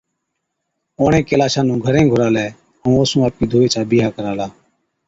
[0.99, 2.45] اُڻهين ڪيلاشا نُون گھرين گھُرالَي
[2.81, 4.47] ائُون اوسُون آپڪِي ڌُوئي چا بِيها ڪرالا۔